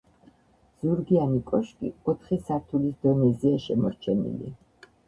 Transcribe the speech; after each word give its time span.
ზურგიანი 0.83 1.43
კოშკი 1.51 1.91
ოთხი 2.15 2.41
სართულის 2.49 2.99
დონეზეა 3.07 3.63
შემორჩენილი. 3.69 4.55